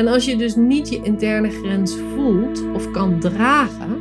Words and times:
En 0.00 0.08
als 0.08 0.24
je 0.24 0.36
dus 0.36 0.56
niet 0.56 0.88
je 0.88 1.02
interne 1.02 1.50
grens 1.50 1.96
voelt 2.14 2.64
of 2.74 2.90
kan 2.90 3.18
dragen, 3.18 3.98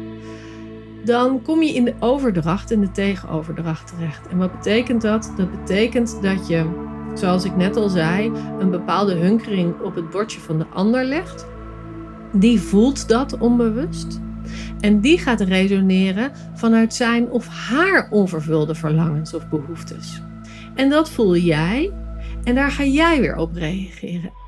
dan 1.03 1.41
kom 1.41 1.63
je 1.63 1.73
in 1.73 1.85
de 1.85 1.93
overdracht 1.99 2.71
en 2.71 2.79
de 2.79 2.91
tegenoverdracht 2.91 3.87
terecht. 3.87 4.27
En 4.27 4.37
wat 4.37 4.51
betekent 4.51 5.01
dat? 5.01 5.33
Dat 5.37 5.51
betekent 5.51 6.21
dat 6.21 6.47
je, 6.47 6.65
zoals 7.13 7.45
ik 7.45 7.55
net 7.55 7.75
al 7.75 7.89
zei, 7.89 8.31
een 8.59 8.69
bepaalde 8.69 9.13
hunkering 9.13 9.81
op 9.81 9.95
het 9.95 10.09
bordje 10.09 10.39
van 10.39 10.57
de 10.57 10.65
ander 10.73 11.05
legt. 11.05 11.45
Die 12.33 12.59
voelt 12.59 13.07
dat 13.07 13.37
onbewust. 13.37 14.19
En 14.79 14.99
die 14.99 15.17
gaat 15.17 15.41
resoneren 15.41 16.31
vanuit 16.53 16.93
zijn 16.93 17.29
of 17.29 17.47
haar 17.47 18.07
onvervulde 18.11 18.75
verlangens 18.75 19.33
of 19.33 19.49
behoeftes. 19.49 20.21
En 20.75 20.89
dat 20.89 21.09
voel 21.09 21.35
jij 21.35 21.91
en 22.43 22.55
daar 22.55 22.71
ga 22.71 22.83
jij 22.83 23.21
weer 23.21 23.35
op 23.35 23.55
reageren. 23.55 24.47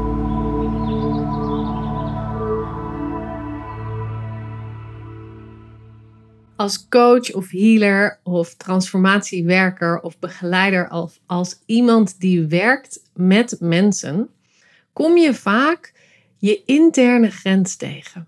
Als 6.61 6.87
coach 6.87 7.33
of 7.33 7.49
healer 7.49 8.19
of 8.23 8.55
transformatiewerker 8.55 9.99
of 9.99 10.19
begeleider 10.19 10.89
of 10.89 11.19
als 11.25 11.59
iemand 11.65 12.19
die 12.19 12.45
werkt 12.45 12.99
met 13.13 13.55
mensen, 13.59 14.29
kom 14.93 15.17
je 15.17 15.33
vaak 15.33 15.93
je 16.37 16.61
interne 16.65 17.31
grens 17.31 17.75
tegen. 17.75 18.27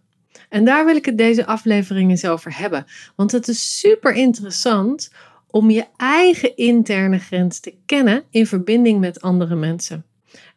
En 0.49 0.65
daar 0.65 0.85
wil 0.85 0.95
ik 0.95 1.05
het 1.05 1.17
deze 1.17 1.45
aflevering 1.45 2.09
eens 2.09 2.25
over 2.25 2.57
hebben. 2.57 2.85
Want 3.15 3.31
het 3.31 3.47
is 3.47 3.79
super 3.79 4.13
interessant 4.13 5.11
om 5.47 5.69
je 5.69 5.85
eigen 5.97 6.55
interne 6.57 7.19
grens 7.19 7.59
te 7.59 7.73
kennen 7.85 8.23
in 8.29 8.47
verbinding 8.47 8.99
met 8.99 9.21
andere 9.21 9.55
mensen. 9.55 10.05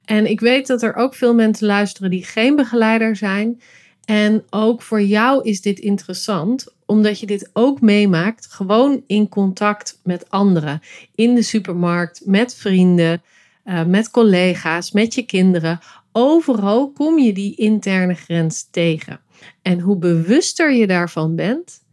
En 0.05 0.31
ik 0.31 0.41
weet 0.41 0.67
dat 0.67 0.83
er 0.83 0.95
ook 0.95 1.15
veel 1.15 1.35
mensen 1.35 1.67
luisteren 1.67 2.11
die 2.11 2.25
geen 2.25 2.57
begeleider 2.57 3.17
zijn. 3.17 3.61
En 4.05 4.45
ook 4.51 4.83
voor 4.83 5.03
jou 5.03 5.43
is 5.49 5.61
dit 5.61 5.79
interessant, 5.79 6.75
omdat 6.87 7.21
je 7.21 7.27
dit 7.27 7.51
ook 7.53 7.81
meemaakt, 7.81 8.47
gewoon 8.47 9.03
in 9.07 9.29
contact 9.29 10.01
met 10.03 10.31
anderen. 10.31 10.81
In 11.15 11.35
de 11.35 11.43
supermarkt, 11.43 12.23
met 12.25 12.55
vrienden, 12.55 13.23
uh, 13.65 13.85
met 13.85 14.11
collega's, 14.11 14.93
met 14.93 15.15
je 15.15 15.23
kinderen. 15.23 15.79
Overal 16.13 16.93
kom 16.93 17.19
je 17.19 17.33
die 17.33 17.57
interne 17.57 18.15
grens 18.15 18.69
tegen. 18.71 19.21
En 19.63 19.81
hoe 19.81 19.99
bewuster 19.99 20.73
je 20.73 20.87
daarvan 20.87 21.37
bent, 21.37 21.85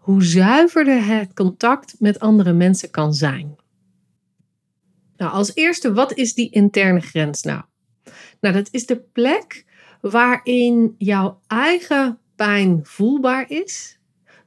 hoe 0.00 0.22
zuiverder 0.24 1.06
het 1.06 1.34
contact 1.34 1.94
met 1.98 2.20
andere 2.20 2.52
mensen 2.52 2.90
kan 2.90 3.14
zijn. 3.14 3.56
Nou, 5.16 5.32
als 5.32 5.54
eerste, 5.54 5.92
wat 5.92 6.12
is 6.14 6.34
die 6.34 6.50
interne 6.50 7.00
grens 7.00 7.42
nou? 7.42 7.62
Nou, 8.40 8.54
dat 8.54 8.68
is 8.70 8.86
de 8.86 8.96
plek 9.12 9.64
waarin 10.00 10.94
jouw 10.98 11.40
eigen 11.46 12.18
pijn 12.36 12.80
voelbaar 12.82 13.50
is, 13.50 13.98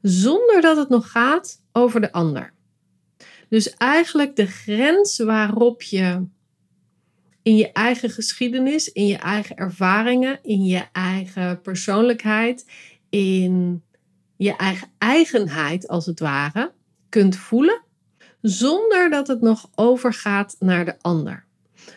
zonder 0.08 0.62
dat 0.62 0.78
het 0.78 0.90
nog 0.90 1.12
gaat 1.12 1.62
over 1.72 2.02
de 2.02 2.12
ander. 2.12 2.54
Dus 3.50 3.74
eigenlijk 3.74 4.36
de 4.36 4.46
grens 4.46 5.18
waarop 5.18 5.82
je 5.82 6.26
in 7.42 7.56
je 7.56 7.72
eigen 7.72 8.10
geschiedenis, 8.10 8.92
in 8.92 9.08
je 9.08 9.18
eigen 9.18 9.56
ervaringen, 9.56 10.40
in 10.42 10.64
je 10.64 10.86
eigen 10.92 11.62
persoonlijkheid, 11.62 12.66
in 13.10 13.84
je 14.36 14.56
eigen 14.56 14.88
eigenheid 14.98 15.88
als 15.88 16.06
het 16.06 16.20
ware 16.20 16.72
kunt 17.10 17.36
voelen, 17.36 17.82
zonder 18.42 19.10
dat 19.10 19.28
het 19.28 19.42
nog 19.42 19.70
overgaat 19.76 20.56
naar 20.60 20.86
de 20.86 20.96
ander. 21.02 21.46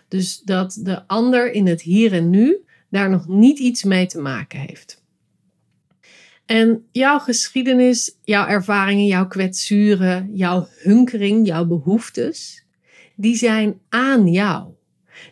Dus 0.09 0.41
dat 0.41 0.79
de 0.83 1.07
ander 1.07 1.53
in 1.53 1.67
het 1.67 1.83
hier 1.83 2.13
en 2.13 2.31
nu 2.31 2.57
daar 2.91 3.11
nog 3.11 3.29
niet 3.29 3.59
iets 3.59 3.83
mee 3.83 4.07
te 4.07 4.21
maken 4.21 4.59
heeft. 4.59 4.98
En 6.49 6.87
jouw 6.93 7.19
geschiedenis, 7.19 8.17
jouw 8.25 8.47
ervaringen, 8.47 9.07
jouw 9.07 9.27
kwetsuren, 9.27 10.31
jouw 10.33 10.69
hunkering, 10.83 11.47
jouw 11.47 11.65
behoeftes, 11.67 12.65
die 13.15 13.37
zijn 13.37 13.81
aan 13.89 14.27
jou. 14.27 14.73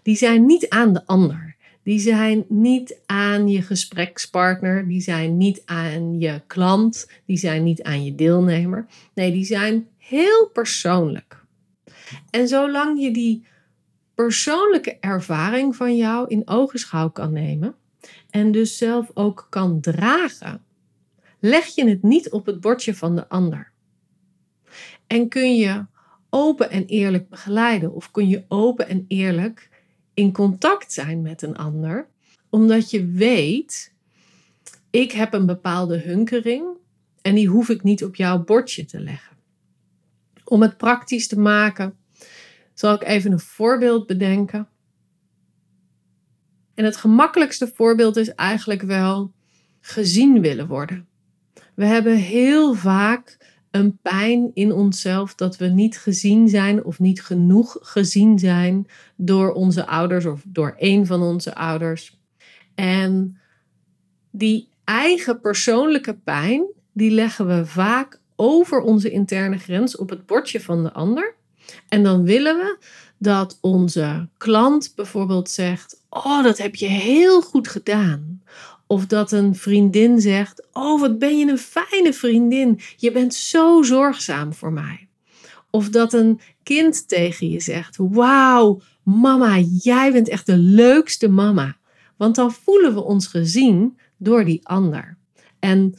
Die 0.02 0.16
zijn 0.16 0.46
niet 0.46 0.68
aan 0.68 0.92
de 0.92 1.06
ander. 1.06 1.56
Die 1.82 1.98
zijn 1.98 2.44
niet 2.48 3.00
aan 3.06 3.48
je 3.48 3.62
gesprekspartner, 3.62 4.88
die 4.88 5.00
zijn 5.00 5.36
niet 5.36 5.62
aan 5.64 6.18
je 6.18 6.42
klant, 6.46 7.10
die 7.26 7.38
zijn 7.38 7.62
niet 7.64 7.82
aan 7.82 8.04
je 8.04 8.14
deelnemer. 8.14 8.86
Nee, 9.14 9.32
die 9.32 9.44
zijn 9.44 9.88
heel 9.96 10.50
persoonlijk. 10.52 11.44
En 12.30 12.48
zolang 12.48 13.00
je 13.00 13.10
die 13.10 13.46
persoonlijke 14.14 14.96
ervaring 15.00 15.76
van 15.76 15.96
jou 15.96 16.28
in 16.28 16.42
ogenschouw 16.48 17.10
kan 17.10 17.32
nemen 17.32 17.74
en 18.30 18.52
dus 18.52 18.78
zelf 18.78 19.10
ook 19.14 19.46
kan 19.50 19.80
dragen, 19.80 20.64
leg 21.48 21.66
je 21.66 21.88
het 21.88 22.02
niet 22.02 22.30
op 22.30 22.46
het 22.46 22.60
bordje 22.60 22.94
van 22.94 23.16
de 23.16 23.28
ander. 23.28 23.72
En 25.06 25.28
kun 25.28 25.56
je 25.56 25.86
open 26.30 26.70
en 26.70 26.86
eerlijk 26.86 27.28
begeleiden 27.28 27.94
of 27.94 28.10
kun 28.10 28.28
je 28.28 28.44
open 28.48 28.88
en 28.88 29.04
eerlijk 29.08 29.70
in 30.14 30.32
contact 30.32 30.92
zijn 30.92 31.22
met 31.22 31.42
een 31.42 31.56
ander, 31.56 32.08
omdat 32.50 32.90
je 32.90 33.06
weet, 33.06 33.94
ik 34.90 35.12
heb 35.12 35.32
een 35.32 35.46
bepaalde 35.46 35.98
hunkering 35.98 36.66
en 37.22 37.34
die 37.34 37.48
hoef 37.48 37.68
ik 37.68 37.82
niet 37.82 38.04
op 38.04 38.16
jouw 38.16 38.44
bordje 38.44 38.84
te 38.84 39.00
leggen. 39.00 39.36
Om 40.44 40.62
het 40.62 40.76
praktisch 40.76 41.28
te 41.28 41.38
maken, 41.38 41.98
zal 42.74 42.94
ik 42.94 43.02
even 43.02 43.32
een 43.32 43.40
voorbeeld 43.40 44.06
bedenken. 44.06 44.68
En 46.74 46.84
het 46.84 46.96
gemakkelijkste 46.96 47.72
voorbeeld 47.74 48.16
is 48.16 48.34
eigenlijk 48.34 48.82
wel 48.82 49.32
gezien 49.80 50.40
willen 50.40 50.66
worden. 50.66 51.08
We 51.76 51.84
hebben 51.84 52.16
heel 52.16 52.74
vaak 52.74 53.38
een 53.70 53.98
pijn 54.02 54.50
in 54.54 54.72
onszelf 54.72 55.34
dat 55.34 55.56
we 55.56 55.66
niet 55.66 55.98
gezien 55.98 56.48
zijn 56.48 56.84
of 56.84 56.98
niet 56.98 57.22
genoeg 57.22 57.76
gezien 57.80 58.38
zijn 58.38 58.86
door 59.16 59.52
onze 59.52 59.86
ouders 59.86 60.24
of 60.26 60.42
door 60.46 60.74
een 60.78 61.06
van 61.06 61.22
onze 61.22 61.54
ouders. 61.54 62.18
En 62.74 63.38
die 64.30 64.68
eigen 64.84 65.40
persoonlijke 65.40 66.14
pijn, 66.14 66.64
die 66.92 67.10
leggen 67.10 67.46
we 67.46 67.66
vaak 67.66 68.20
over 68.36 68.80
onze 68.80 69.10
interne 69.10 69.58
grens 69.58 69.96
op 69.96 70.10
het 70.10 70.26
bordje 70.26 70.60
van 70.60 70.82
de 70.82 70.92
ander. 70.92 71.34
En 71.88 72.02
dan 72.02 72.24
willen 72.24 72.56
we 72.56 72.78
dat 73.18 73.58
onze 73.60 74.28
klant 74.36 74.92
bijvoorbeeld 74.94 75.50
zegt: 75.50 76.04
Oh, 76.08 76.42
dat 76.42 76.58
heb 76.58 76.74
je 76.74 76.86
heel 76.86 77.42
goed 77.42 77.68
gedaan. 77.68 78.42
Of 78.86 79.06
dat 79.06 79.32
een 79.32 79.54
vriendin 79.54 80.20
zegt: 80.20 80.66
Oh, 80.72 81.00
wat 81.00 81.18
ben 81.18 81.38
je 81.38 81.46
een 81.46 81.58
fijne 81.58 82.12
vriendin. 82.12 82.80
Je 82.96 83.12
bent 83.12 83.34
zo 83.34 83.82
zorgzaam 83.82 84.54
voor 84.54 84.72
mij. 84.72 85.08
Of 85.70 85.88
dat 85.88 86.12
een 86.12 86.40
kind 86.62 87.08
tegen 87.08 87.48
je 87.48 87.60
zegt: 87.60 87.96
Wauw, 87.98 88.80
mama, 89.02 89.58
jij 89.58 90.12
bent 90.12 90.28
echt 90.28 90.46
de 90.46 90.56
leukste 90.56 91.28
mama. 91.28 91.76
Want 92.16 92.34
dan 92.34 92.52
voelen 92.52 92.94
we 92.94 93.02
ons 93.02 93.26
gezien 93.26 93.98
door 94.16 94.44
die 94.44 94.68
ander. 94.68 95.18
En 95.58 95.98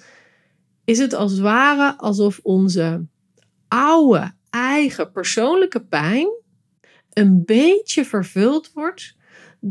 is 0.85 0.97
het 0.97 1.13
als 1.13 1.39
ware 1.39 1.97
alsof 1.97 2.39
onze 2.43 3.05
oude 3.67 4.31
eigen 4.49 5.11
persoonlijke 5.11 5.85
pijn 5.85 6.27
een 7.13 7.45
beetje 7.45 8.05
vervuld 8.05 8.71
wordt 8.73 9.16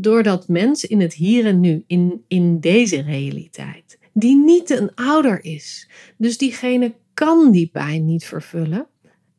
door 0.01 0.23
dat 0.23 0.47
mens 0.47 0.85
in 0.85 1.01
het 1.01 1.13
hier 1.13 1.45
en 1.45 1.59
nu, 1.59 1.83
in, 1.87 2.23
in 2.27 2.59
deze 2.59 3.01
realiteit, 3.01 3.99
die 4.13 4.35
niet 4.35 4.69
een 4.69 4.95
ouder 4.95 5.43
is. 5.43 5.89
Dus 6.17 6.37
diegene 6.37 6.93
kan 7.13 7.51
die 7.51 7.67
pijn 7.67 8.05
niet 8.05 8.25
vervullen. 8.25 8.87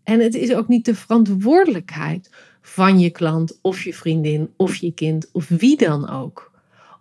En 0.02 0.20
het 0.20 0.34
is 0.34 0.54
ook 0.54 0.68
niet 0.68 0.84
de 0.84 0.94
verantwoordelijkheid 0.94 2.30
van 2.60 2.98
je 2.98 3.10
klant 3.10 3.58
of 3.62 3.84
je 3.84 3.94
vriendin 3.94 4.50
of 4.56 4.76
je 4.76 4.92
kind 4.92 5.28
of 5.32 5.48
wie 5.48 5.76
dan 5.76 6.08
ook. 6.08 6.52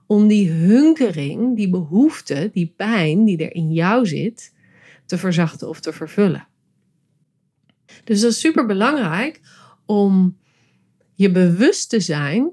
Om 0.05 0.27
die 0.27 0.49
hunkering, 0.49 1.55
die 1.55 1.69
behoefte, 1.69 2.49
die 2.53 2.73
pijn 2.75 3.25
die 3.25 3.37
er 3.37 3.55
in 3.55 3.73
jou 3.73 4.05
zit, 4.05 4.53
te 5.05 5.17
verzachten 5.17 5.69
of 5.69 5.79
te 5.79 5.93
vervullen. 5.93 6.47
Dus 8.03 8.21
dat 8.21 8.31
is 8.31 8.39
super 8.39 8.65
belangrijk 8.65 9.41
om 9.85 10.37
je 11.13 11.31
bewust 11.31 11.89
te 11.89 11.99
zijn 11.99 12.51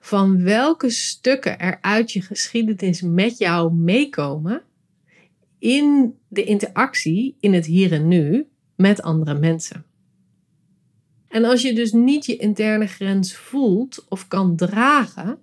van 0.00 0.42
welke 0.42 0.90
stukken 0.90 1.58
er 1.58 1.78
uit 1.80 2.12
je 2.12 2.22
geschiedenis 2.22 3.02
met 3.02 3.38
jou 3.38 3.74
meekomen 3.74 4.62
in 5.58 6.14
de 6.28 6.44
interactie 6.44 7.36
in 7.40 7.52
het 7.52 7.66
hier 7.66 7.92
en 7.92 8.08
nu 8.08 8.46
met 8.76 9.02
andere 9.02 9.38
mensen. 9.38 9.84
En 11.28 11.44
als 11.44 11.62
je 11.62 11.74
dus 11.74 11.92
niet 11.92 12.26
je 12.26 12.36
interne 12.36 12.86
grens 12.86 13.34
voelt 13.34 14.06
of 14.08 14.28
kan 14.28 14.56
dragen, 14.56 15.38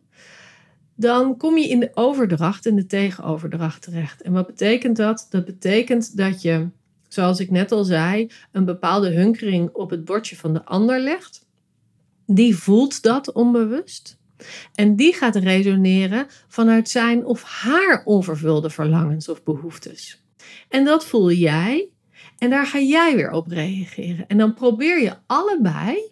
dan 0.95 1.37
kom 1.37 1.57
je 1.57 1.69
in 1.69 1.79
de 1.79 1.91
overdracht 1.93 2.65
en 2.65 2.75
de 2.75 2.85
tegenoverdracht 2.85 3.81
terecht. 3.81 4.21
En 4.21 4.31
wat 4.31 4.47
betekent 4.47 4.97
dat? 4.97 5.27
Dat 5.29 5.45
betekent 5.45 6.17
dat 6.17 6.41
je, 6.41 6.67
zoals 7.07 7.39
ik 7.39 7.51
net 7.51 7.71
al 7.71 7.83
zei, 7.83 8.31
een 8.51 8.65
bepaalde 8.65 9.09
hunkering 9.09 9.69
op 9.73 9.89
het 9.89 10.05
bordje 10.05 10.35
van 10.35 10.53
de 10.53 10.65
ander 10.65 10.99
legt. 10.99 11.45
Die 12.25 12.55
voelt 12.55 13.01
dat 13.01 13.31
onbewust. 13.31 14.17
En 14.73 14.95
die 14.95 15.13
gaat 15.13 15.35
resoneren 15.35 16.27
vanuit 16.47 16.89
zijn 16.89 17.25
of 17.25 17.43
haar 17.43 18.01
onvervulde 18.05 18.69
verlangens 18.69 19.29
of 19.29 19.43
behoeftes. 19.43 20.23
En 20.69 20.83
dat 20.83 21.05
voel 21.05 21.31
jij 21.31 21.89
en 22.37 22.49
daar 22.49 22.65
ga 22.65 22.79
jij 22.79 23.15
weer 23.15 23.31
op 23.31 23.47
reageren. 23.47 24.27
En 24.27 24.37
dan 24.37 24.53
probeer 24.53 25.01
je 25.01 25.15
allebei 25.25 26.11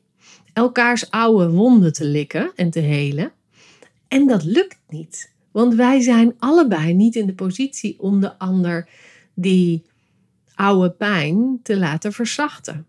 elkaars 0.54 1.12
oude 1.12 1.50
wonden 1.50 1.94
te 1.94 2.06
likken 2.06 2.52
en 2.56 2.70
te 2.70 2.80
helen. 2.80 3.32
En 4.08 4.28
dat 4.28 4.44
lukt 4.44 4.80
niet. 4.88 5.34
Want 5.52 5.76
wij 5.76 6.02
zijn 6.02 6.36
allebei 6.38 6.94
niet 6.94 7.16
in 7.16 7.26
de 7.26 7.34
positie 7.34 8.00
om 8.00 8.20
de 8.20 8.40
ander 8.40 8.90
die 9.34 9.84
oude 10.56 10.92
pijn 10.92 11.60
te 11.64 11.78
laten 11.78 12.14
verzachten. 12.14 12.86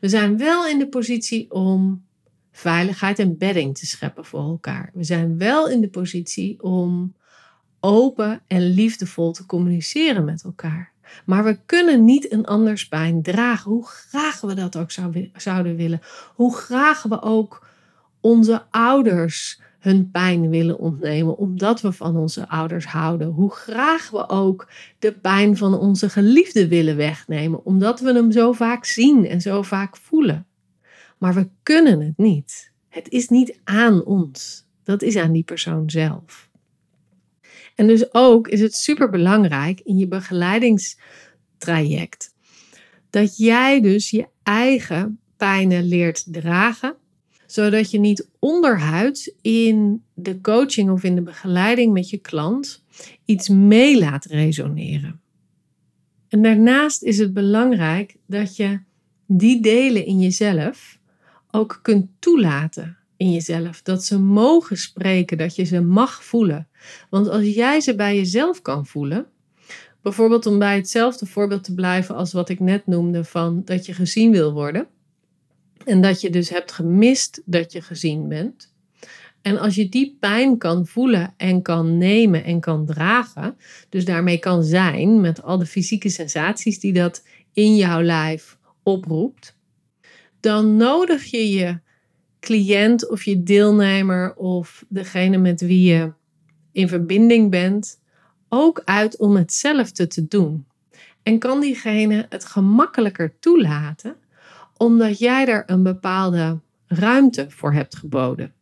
We 0.00 0.08
zijn 0.08 0.38
wel 0.38 0.66
in 0.66 0.78
de 0.78 0.88
positie 0.88 1.50
om 1.50 2.06
veiligheid 2.58 3.18
en 3.18 3.38
bedding 3.38 3.78
te 3.78 3.86
scheppen 3.86 4.24
voor 4.24 4.40
elkaar. 4.40 4.90
We 4.94 5.04
zijn 5.04 5.38
wel 5.38 5.68
in 5.68 5.80
de 5.80 5.88
positie 5.88 6.62
om 6.62 7.14
open 7.80 8.40
en 8.46 8.70
liefdevol 8.70 9.32
te 9.32 9.46
communiceren 9.46 10.24
met 10.24 10.44
elkaar. 10.44 10.92
Maar 11.26 11.44
we 11.44 11.58
kunnen 11.66 12.04
niet 12.04 12.32
een 12.32 12.44
anders 12.44 12.88
pijn 12.88 13.22
dragen, 13.22 13.70
hoe 13.70 13.86
graag 13.86 14.40
we 14.40 14.54
dat 14.54 14.76
ook 14.76 14.90
zouden 15.36 15.76
willen. 15.76 16.00
Hoe 16.34 16.56
graag 16.56 17.02
we 17.02 17.22
ook 17.22 17.66
onze 18.20 18.62
ouders 18.70 19.60
hun 19.78 20.10
pijn 20.10 20.48
willen 20.48 20.78
ontnemen, 20.78 21.36
omdat 21.36 21.80
we 21.80 21.92
van 21.92 22.16
onze 22.16 22.48
ouders 22.48 22.86
houden. 22.86 23.28
Hoe 23.28 23.50
graag 23.50 24.10
we 24.10 24.28
ook 24.28 24.68
de 24.98 25.12
pijn 25.12 25.56
van 25.56 25.78
onze 25.78 26.08
geliefde 26.08 26.68
willen 26.68 26.96
wegnemen, 26.96 27.64
omdat 27.64 28.00
we 28.00 28.12
hem 28.12 28.32
zo 28.32 28.52
vaak 28.52 28.84
zien 28.84 29.26
en 29.26 29.40
zo 29.40 29.62
vaak 29.62 29.96
voelen. 29.96 30.46
Maar 31.18 31.34
we 31.34 31.48
kunnen 31.62 32.00
het 32.00 32.16
niet. 32.16 32.72
Het 32.88 33.08
is 33.08 33.28
niet 33.28 33.58
aan 33.64 34.04
ons. 34.04 34.66
Dat 34.82 35.02
is 35.02 35.16
aan 35.16 35.32
die 35.32 35.44
persoon 35.44 35.90
zelf. 35.90 36.50
En 37.74 37.86
dus 37.86 38.14
ook 38.14 38.48
is 38.48 38.60
het 38.60 38.74
super 38.74 39.10
belangrijk 39.10 39.80
in 39.80 39.96
je 39.96 40.08
begeleidingstraject 40.08 42.36
dat 43.10 43.36
jij 43.36 43.80
dus 43.80 44.10
je 44.10 44.26
eigen 44.42 45.20
pijnen 45.36 45.84
leert 45.84 46.32
dragen, 46.32 46.96
zodat 47.46 47.90
je 47.90 47.98
niet 47.98 48.28
onderhuids 48.38 49.32
in 49.42 50.02
de 50.14 50.40
coaching 50.40 50.90
of 50.90 51.02
in 51.02 51.14
de 51.14 51.22
begeleiding 51.22 51.92
met 51.92 52.10
je 52.10 52.18
klant 52.18 52.84
iets 53.24 53.48
mee 53.48 53.98
laat 53.98 54.24
resoneren. 54.24 55.20
En 56.28 56.42
daarnaast 56.42 57.02
is 57.02 57.18
het 57.18 57.32
belangrijk 57.32 58.16
dat 58.26 58.56
je 58.56 58.80
die 59.26 59.60
delen 59.60 60.06
in 60.06 60.20
jezelf 60.20 60.97
ook 61.50 61.78
kunt 61.82 62.06
toelaten 62.18 62.96
in 63.16 63.32
jezelf. 63.32 63.82
Dat 63.82 64.04
ze 64.04 64.18
mogen 64.18 64.76
spreken, 64.76 65.38
dat 65.38 65.56
je 65.56 65.64
ze 65.64 65.80
mag 65.80 66.24
voelen. 66.24 66.68
Want 67.10 67.28
als 67.28 67.44
jij 67.44 67.80
ze 67.80 67.94
bij 67.94 68.16
jezelf 68.16 68.62
kan 68.62 68.86
voelen, 68.86 69.26
bijvoorbeeld 70.02 70.46
om 70.46 70.58
bij 70.58 70.76
hetzelfde 70.76 71.26
voorbeeld 71.26 71.64
te 71.64 71.74
blijven 71.74 72.14
als 72.14 72.32
wat 72.32 72.48
ik 72.48 72.60
net 72.60 72.86
noemde 72.86 73.24
van 73.24 73.62
dat 73.64 73.86
je 73.86 73.92
gezien 73.92 74.30
wil 74.30 74.52
worden. 74.52 74.86
En 75.84 76.00
dat 76.00 76.20
je 76.20 76.30
dus 76.30 76.48
hebt 76.48 76.72
gemist 76.72 77.42
dat 77.44 77.72
je 77.72 77.82
gezien 77.82 78.28
bent. 78.28 78.72
En 79.42 79.58
als 79.58 79.74
je 79.74 79.88
die 79.88 80.16
pijn 80.20 80.58
kan 80.58 80.86
voelen 80.86 81.34
en 81.36 81.62
kan 81.62 81.98
nemen 81.98 82.44
en 82.44 82.60
kan 82.60 82.86
dragen, 82.86 83.56
dus 83.88 84.04
daarmee 84.04 84.38
kan 84.38 84.64
zijn 84.64 85.20
met 85.20 85.42
al 85.42 85.58
de 85.58 85.66
fysieke 85.66 86.08
sensaties 86.08 86.80
die 86.80 86.92
dat 86.92 87.24
in 87.52 87.76
jouw 87.76 88.02
lijf 88.02 88.58
oproept, 88.82 89.57
dan 90.40 90.76
nodig 90.76 91.24
je 91.24 91.50
je 91.50 91.78
cliënt 92.40 93.08
of 93.08 93.22
je 93.22 93.42
deelnemer 93.42 94.34
of 94.34 94.84
degene 94.88 95.36
met 95.36 95.60
wie 95.60 95.92
je 95.92 96.12
in 96.72 96.88
verbinding 96.88 97.50
bent 97.50 98.00
ook 98.48 98.82
uit 98.84 99.16
om 99.16 99.36
hetzelfde 99.36 100.06
te 100.06 100.28
doen. 100.28 100.66
En 101.22 101.38
kan 101.38 101.60
diegene 101.60 102.26
het 102.28 102.44
gemakkelijker 102.44 103.38
toelaten 103.38 104.16
omdat 104.76 105.18
jij 105.18 105.46
er 105.46 105.62
een 105.66 105.82
bepaalde 105.82 106.60
ruimte 106.86 107.46
voor 107.48 107.72
hebt 107.72 107.96
geboden. 107.96 108.52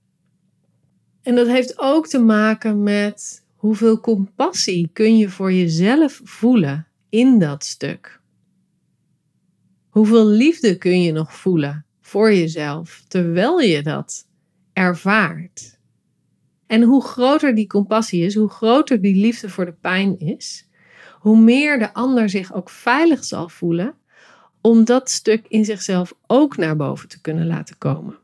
En 1.23 1.35
dat 1.35 1.47
heeft 1.47 1.79
ook 1.79 2.07
te 2.07 2.19
maken 2.19 2.83
met 2.83 3.45
hoeveel 3.55 4.01
compassie 4.01 4.91
kun 4.93 5.17
je 5.17 5.29
voor 5.29 5.53
jezelf 5.53 6.21
voelen 6.25 6.87
in 7.09 7.39
dat 7.39 7.65
stuk. 7.65 8.21
Hoeveel 9.97 10.27
liefde 10.27 10.79
kun 10.79 11.03
je 11.03 11.13
nog 11.13 11.35
voelen 11.35 11.85
voor 12.01 12.33
jezelf 12.33 13.05
terwijl 13.09 13.61
je 13.61 13.83
dat 13.83 14.27
ervaart. 14.73 15.79
En 16.67 16.83
hoe 16.83 17.05
groter 17.05 17.55
die 17.55 17.67
compassie 17.67 18.25
is, 18.25 18.35
hoe 18.35 18.49
groter 18.49 19.01
die 19.01 19.15
liefde 19.15 19.49
voor 19.49 19.65
de 19.65 19.73
pijn 19.73 20.19
is, 20.19 20.69
hoe 21.13 21.41
meer 21.41 21.79
de 21.79 21.95
ander 21.95 22.29
zich 22.29 22.55
ook 22.55 22.71
veilig 22.71 23.25
zal 23.25 23.49
voelen 23.49 23.95
om 24.61 24.85
dat 24.85 25.11
stuk 25.11 25.47
in 25.49 25.65
zichzelf 25.65 26.15
ook 26.27 26.57
naar 26.57 26.77
boven 26.77 27.09
te 27.09 27.21
kunnen 27.21 27.47
laten 27.47 27.79
komen. 27.79 28.19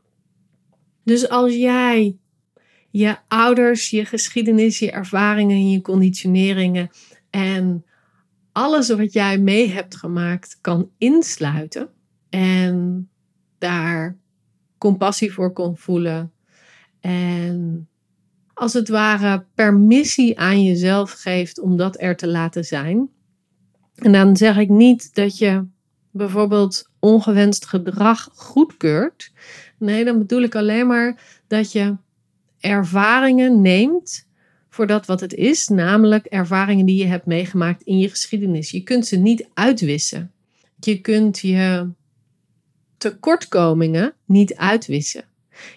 Dus 1.03 1.29
als 1.29 1.55
jij 1.55 2.17
je 2.89 3.17
ouders, 3.27 3.89
je 3.89 4.05
geschiedenis, 4.05 4.79
je 4.79 4.91
ervaringen, 4.91 5.69
je 5.69 5.81
conditioneringen 5.81 6.89
en 7.29 7.85
alles 8.53 8.89
wat 8.89 9.13
jij 9.13 9.37
mee 9.37 9.69
hebt 9.69 9.95
gemaakt 9.95 10.57
kan 10.61 10.89
insluiten 10.97 11.89
en 12.29 13.09
daar 13.57 14.17
compassie 14.77 15.33
voor 15.33 15.53
kon 15.53 15.77
voelen. 15.77 16.31
En 16.99 17.87
als 18.53 18.73
het 18.73 18.89
ware 18.89 19.45
permissie 19.55 20.39
aan 20.39 20.63
jezelf 20.63 21.11
geeft 21.11 21.59
om 21.59 21.77
dat 21.77 22.01
er 22.01 22.15
te 22.15 22.27
laten 22.27 22.63
zijn. 22.63 23.09
En 23.95 24.11
dan 24.11 24.37
zeg 24.37 24.57
ik 24.57 24.69
niet 24.69 25.15
dat 25.15 25.37
je 25.37 25.65
bijvoorbeeld 26.11 26.89
ongewenst 26.99 27.65
gedrag 27.65 28.29
goedkeurt. 28.33 29.31
Nee, 29.77 30.05
dan 30.05 30.17
bedoel 30.17 30.41
ik 30.41 30.55
alleen 30.55 30.87
maar 30.87 31.41
dat 31.47 31.71
je 31.71 31.97
ervaringen 32.59 33.61
neemt 33.61 34.27
voor 34.73 34.87
dat 34.87 35.05
wat 35.05 35.19
het 35.19 35.33
is, 35.33 35.67
namelijk 35.67 36.25
ervaringen 36.25 36.85
die 36.85 36.95
je 36.95 37.05
hebt 37.05 37.25
meegemaakt 37.25 37.81
in 37.81 37.97
je 37.97 38.09
geschiedenis. 38.09 38.71
Je 38.71 38.83
kunt 38.83 39.07
ze 39.07 39.15
niet 39.15 39.47
uitwissen. 39.53 40.31
Je 40.79 41.01
kunt 41.01 41.39
je 41.39 41.89
tekortkomingen 42.97 44.13
niet 44.25 44.55
uitwissen. 44.55 45.23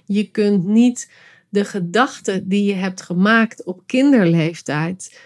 Je 0.04 0.30
kunt 0.30 0.64
niet 0.64 1.10
de 1.48 1.64
gedachten 1.64 2.48
die 2.48 2.64
je 2.64 2.74
hebt 2.74 3.02
gemaakt 3.02 3.64
op 3.64 3.82
kinderleeftijd 3.86 5.20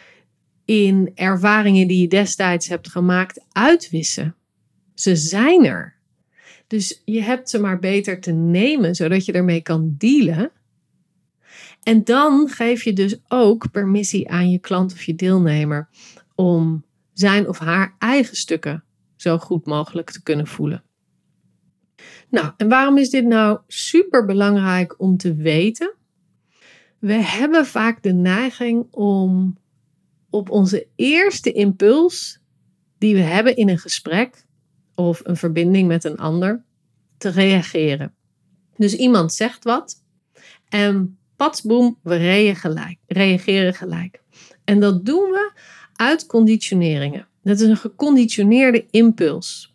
in 0.64 1.12
ervaringen 1.14 1.88
die 1.88 2.00
je 2.00 2.08
destijds 2.08 2.68
hebt 2.68 2.88
gemaakt 2.88 3.44
uitwissen. 3.52 4.34
Ze 4.94 5.16
zijn 5.16 5.64
er. 5.64 5.94
Dus 6.66 7.02
je 7.04 7.22
hebt 7.22 7.50
ze 7.50 7.60
maar 7.60 7.78
beter 7.78 8.20
te 8.20 8.32
nemen, 8.32 8.94
zodat 8.94 9.24
je 9.24 9.32
ermee 9.32 9.60
kan 9.60 9.94
dealen. 9.98 10.50
En 11.82 12.04
dan 12.04 12.48
geef 12.48 12.82
je 12.82 12.92
dus 12.92 13.16
ook 13.28 13.70
permissie 13.70 14.30
aan 14.30 14.50
je 14.50 14.58
klant 14.58 14.92
of 14.92 15.02
je 15.02 15.14
deelnemer 15.14 15.88
om 16.34 16.84
zijn 17.12 17.48
of 17.48 17.58
haar 17.58 17.94
eigen 17.98 18.36
stukken 18.36 18.84
zo 19.16 19.38
goed 19.38 19.66
mogelijk 19.66 20.10
te 20.10 20.22
kunnen 20.22 20.46
voelen. 20.46 20.84
Nou, 22.28 22.52
en 22.56 22.68
waarom 22.68 22.98
is 22.98 23.10
dit 23.10 23.24
nou 23.24 23.58
super 23.66 24.24
belangrijk 24.24 25.00
om 25.00 25.16
te 25.16 25.34
weten? 25.34 25.94
We 26.98 27.12
hebben 27.12 27.66
vaak 27.66 28.02
de 28.02 28.12
neiging 28.12 28.86
om 28.90 29.58
op 30.30 30.50
onze 30.50 30.86
eerste 30.96 31.52
impuls 31.52 32.40
die 32.98 33.14
we 33.14 33.20
hebben 33.20 33.56
in 33.56 33.68
een 33.68 33.78
gesprek 33.78 34.46
of 34.94 35.20
een 35.24 35.36
verbinding 35.36 35.88
met 35.88 36.04
een 36.04 36.16
ander 36.16 36.64
te 37.18 37.28
reageren. 37.28 38.14
Dus 38.76 38.94
iemand 38.94 39.32
zegt 39.32 39.64
wat 39.64 40.02
en 40.68 41.18
patsboom, 41.40 41.98
we 42.02 42.16
reageren 43.06 43.74
gelijk. 43.74 44.20
En 44.64 44.80
dat 44.80 45.06
doen 45.06 45.30
we 45.30 45.52
uit 45.96 46.26
conditioneringen. 46.26 47.26
Dat 47.42 47.60
is 47.60 47.68
een 47.68 47.76
geconditioneerde 47.76 48.86
impuls. 48.90 49.74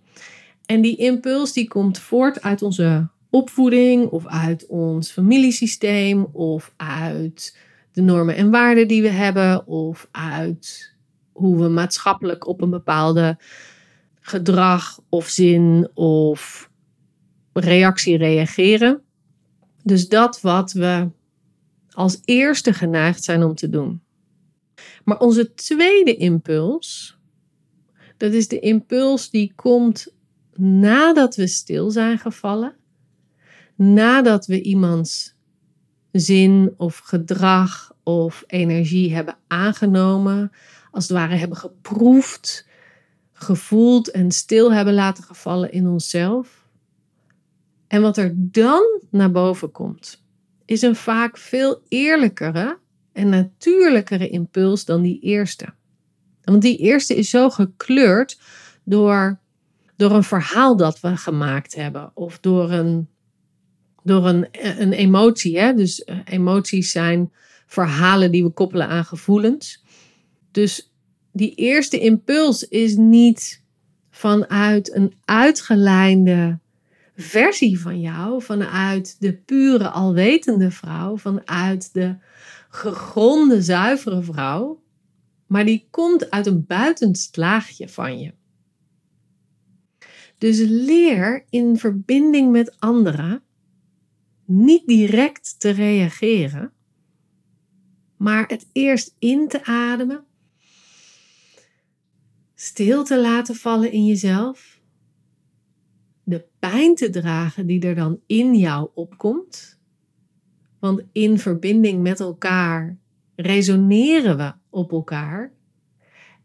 En 0.65 0.81
die 0.81 0.97
impuls 0.97 1.53
die 1.53 1.67
komt 1.67 1.99
voort 1.99 2.41
uit 2.41 2.61
onze 2.61 3.07
opvoeding 3.29 4.09
of 4.09 4.27
uit 4.27 4.65
ons 4.65 5.11
familiesysteem 5.11 6.23
of 6.31 6.73
uit 6.77 7.57
de 7.91 8.01
normen 8.01 8.35
en 8.35 8.51
waarden 8.51 8.87
die 8.87 9.01
we 9.01 9.09
hebben 9.09 9.67
of 9.67 10.07
uit 10.11 10.93
hoe 11.31 11.61
we 11.61 11.67
maatschappelijk 11.67 12.47
op 12.47 12.61
een 12.61 12.69
bepaalde 12.69 13.37
gedrag 14.19 14.99
of 15.09 15.27
zin 15.27 15.89
of 15.93 16.69
reactie 17.53 18.17
reageren. 18.17 19.01
Dus 19.83 20.07
dat 20.07 20.41
wat 20.41 20.71
we 20.71 21.09
als 21.95 22.21
eerste 22.25 22.73
geneigd 22.73 23.23
zijn 23.23 23.43
om 23.43 23.55
te 23.55 23.69
doen. 23.69 24.01
Maar 25.03 25.19
onze 25.19 25.53
tweede 25.53 26.15
impuls, 26.15 27.17
dat 28.17 28.33
is 28.33 28.47
de 28.47 28.59
impuls 28.59 29.29
die 29.29 29.53
komt 29.55 30.13
nadat 30.53 31.35
we 31.35 31.47
stil 31.47 31.91
zijn 31.91 32.19
gevallen, 32.19 32.75
nadat 33.75 34.45
we 34.45 34.61
iemands 34.61 35.35
zin 36.11 36.73
of 36.77 36.97
gedrag 36.97 37.93
of 38.03 38.43
energie 38.47 39.13
hebben 39.13 39.37
aangenomen, 39.47 40.51
als 40.91 41.03
het 41.03 41.17
ware 41.17 41.35
hebben 41.35 41.57
geproefd, 41.57 42.67
gevoeld 43.31 44.11
en 44.11 44.31
stil 44.31 44.73
hebben 44.73 44.93
laten 44.93 45.23
gevallen 45.23 45.71
in 45.71 45.87
onszelf. 45.87 46.67
En 47.87 48.01
wat 48.01 48.17
er 48.17 48.33
dan 48.35 49.01
naar 49.09 49.31
boven 49.31 49.71
komt, 49.71 50.24
is 50.65 50.81
een 50.81 50.95
vaak 50.95 51.37
veel 51.37 51.81
eerlijkere 51.87 52.79
en 53.13 53.29
natuurlijkere 53.29 54.29
impuls 54.29 54.85
dan 54.85 55.01
die 55.01 55.19
eerste. 55.19 55.65
Want 56.43 56.61
die 56.61 56.77
eerste 56.77 57.15
is 57.15 57.29
zo 57.29 57.49
gekleurd 57.49 58.39
door, 58.83 59.39
door 59.95 60.11
een 60.11 60.23
verhaal 60.23 60.77
dat 60.77 60.99
we 60.99 61.17
gemaakt 61.17 61.75
hebben 61.75 62.11
of 62.13 62.39
door 62.39 62.71
een, 62.71 63.09
door 64.03 64.27
een, 64.27 64.47
een 64.51 64.93
emotie. 64.93 65.59
Hè? 65.59 65.73
Dus 65.73 66.03
eh, 66.03 66.17
emoties 66.25 66.91
zijn 66.91 67.31
verhalen 67.65 68.31
die 68.31 68.43
we 68.43 68.49
koppelen 68.49 68.87
aan 68.87 69.05
gevoelens. 69.05 69.83
Dus 70.51 70.91
die 71.31 71.55
eerste 71.55 71.99
impuls 71.99 72.67
is 72.67 72.95
niet 72.95 73.63
vanuit 74.09 74.95
een 74.95 75.13
uitgelijnde 75.25 76.59
versie 77.15 77.79
van 77.79 77.99
jou, 77.99 78.41
vanuit 78.41 79.15
de 79.19 79.37
pure 79.37 79.89
alwetende 79.89 80.71
vrouw, 80.71 81.17
vanuit 81.17 81.93
de 81.93 82.15
gegronde 82.69 83.61
zuivere 83.61 84.23
vrouw, 84.23 84.83
maar 85.47 85.65
die 85.65 85.87
komt 85.89 86.29
uit 86.29 86.45
een 86.45 86.65
buitenst 86.65 87.37
laagje 87.37 87.89
van 87.89 88.19
je. 88.19 88.33
Dus 90.37 90.59
leer 90.59 91.45
in 91.49 91.77
verbinding 91.77 92.51
met 92.51 92.79
anderen 92.79 93.43
niet 94.45 94.87
direct 94.87 95.59
te 95.59 95.69
reageren, 95.69 96.73
maar 98.17 98.47
het 98.47 98.67
eerst 98.71 99.15
in 99.19 99.47
te 99.47 99.65
ademen, 99.65 100.25
stil 102.55 103.03
te 103.03 103.21
laten 103.21 103.55
vallen 103.55 103.91
in 103.91 104.05
jezelf, 104.05 104.79
de 106.25 106.45
pijn 106.59 106.95
te 106.95 107.09
dragen 107.09 107.67
die 107.67 107.81
er 107.81 107.95
dan 107.95 108.19
in 108.25 108.55
jou 108.55 108.89
opkomt. 108.93 109.79
Want 110.79 111.01
in 111.11 111.39
verbinding 111.39 112.01
met 112.01 112.19
elkaar 112.19 112.97
resoneren 113.35 114.37
we 114.37 114.53
op 114.69 114.91
elkaar. 114.91 115.53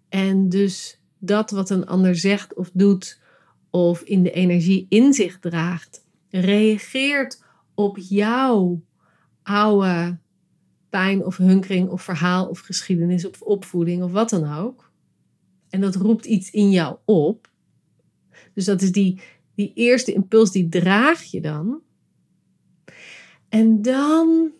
En 0.08 0.48
dus 0.48 1.00
dat 1.18 1.50
wat 1.50 1.70
een 1.70 1.86
ander 1.86 2.16
zegt 2.16 2.54
of 2.54 2.70
doet, 2.72 3.20
of 3.70 4.02
in 4.02 4.22
de 4.22 4.30
energie 4.30 4.86
in 4.88 5.12
zich 5.12 5.38
draagt, 5.38 6.06
reageert 6.28 7.44
op 7.74 7.98
jouw 7.98 8.82
oude 9.42 10.18
pijn 10.90 11.24
of 11.24 11.36
hunkering 11.36 11.88
of 11.88 12.02
verhaal 12.02 12.48
of 12.48 12.58
geschiedenis 12.58 13.24
of 13.24 13.42
opvoeding 13.42 14.02
of 14.02 14.12
wat 14.12 14.30
dan 14.30 14.52
ook. 14.52 14.90
En 15.68 15.80
dat 15.80 15.94
roept 15.94 16.24
iets 16.24 16.50
in 16.50 16.70
jou 16.70 16.96
op. 17.04 17.50
Dus 18.54 18.64
dat 18.64 18.82
is 18.82 18.92
die, 18.92 19.20
die 19.60 19.72
eerste 19.74 20.12
impuls, 20.12 20.50
die 20.50 20.68
draag 20.68 21.22
je 21.22 21.40
dan. 21.40 21.82
En 23.48 23.82
dan 23.82 24.52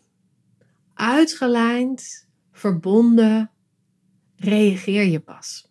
uitgelijnd, 0.95 2.28
verbonden, 2.52 3.50
reageer 4.37 5.04
je 5.04 5.21
pas. 5.21 5.69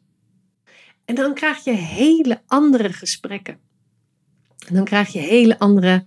En 1.05 1.15
dan 1.15 1.33
krijg 1.33 1.63
je 1.63 1.71
hele 1.71 2.41
andere 2.45 2.93
gesprekken. 2.93 3.59
En 4.67 4.75
dan 4.75 4.85
krijg 4.85 5.09
je 5.09 5.19
hele 5.19 5.59
andere 5.59 6.05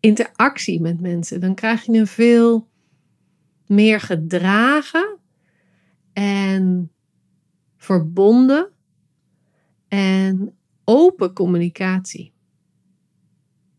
interactie 0.00 0.80
met 0.80 1.00
mensen. 1.00 1.40
Dan 1.40 1.54
krijg 1.54 1.84
je 1.84 1.92
een 1.92 2.06
veel 2.06 2.68
meer 3.66 4.00
gedragen 4.00 5.18
en 6.12 6.92
verbonden 7.76 8.70
en 9.88 10.56
open 10.84 11.32
communicatie. 11.32 12.32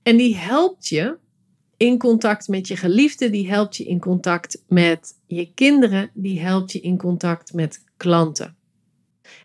En 0.09 0.17
die 0.17 0.35
helpt 0.35 0.87
je 0.87 1.17
in 1.77 1.97
contact 1.97 2.47
met 2.47 2.67
je 2.67 2.75
geliefde, 2.75 3.29
die 3.29 3.49
helpt 3.49 3.77
je 3.77 3.83
in 3.83 3.99
contact 3.99 4.63
met 4.67 5.19
je 5.25 5.53
kinderen, 5.53 6.11
die 6.13 6.39
helpt 6.39 6.71
je 6.71 6.79
in 6.79 6.97
contact 6.97 7.53
met 7.53 7.83
klanten. 7.97 8.57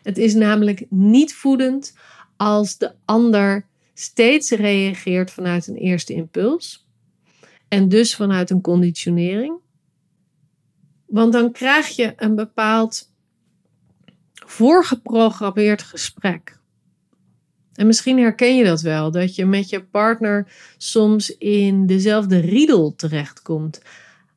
Het 0.03 0.17
is 0.17 0.33
namelijk 0.33 0.85
niet 0.89 1.33
voedend 1.33 1.97
als 2.37 2.77
de 2.77 2.93
ander 3.05 3.67
steeds 3.93 4.51
reageert 4.51 5.31
vanuit 5.31 5.67
een 5.67 5.75
eerste 5.75 6.13
impuls 6.13 6.87
en 7.67 7.89
dus 7.89 8.15
vanuit 8.15 8.49
een 8.49 8.61
conditionering. 8.61 9.57
Want 11.05 11.33
dan 11.33 11.51
krijg 11.51 11.87
je 11.87 12.13
een 12.15 12.35
bepaald 12.35 13.11
voorgeprogrammeerd 14.33 15.81
gesprek. 15.81 16.54
En 17.75 17.87
misschien 17.87 18.17
herken 18.17 18.55
je 18.55 18.63
dat 18.63 18.81
wel, 18.81 19.11
dat 19.11 19.35
je 19.35 19.45
met 19.45 19.69
je 19.69 19.83
partner 19.83 20.47
soms 20.77 21.37
in 21.37 21.85
dezelfde 21.85 22.39
riedel 22.39 22.95
terechtkomt. 22.95 23.81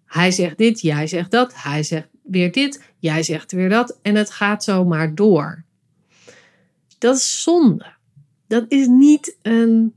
Hij 0.06 0.30
zegt 0.30 0.58
dit, 0.58 0.80
jij 0.80 1.06
zegt 1.06 1.30
dat, 1.30 1.52
hij 1.62 1.82
zegt 1.82 2.08
weer 2.22 2.52
dit, 2.52 2.82
jij 2.98 3.22
zegt 3.22 3.52
weer 3.52 3.68
dat 3.68 3.98
en 4.02 4.14
het 4.14 4.30
gaat 4.30 4.64
zo 4.64 4.84
maar 4.84 5.14
door. 5.14 5.64
Dat 6.98 7.16
is 7.16 7.42
zonde. 7.42 7.86
Dat 8.46 8.64
is 8.68 8.86
niet 8.86 9.36
een 9.42 9.94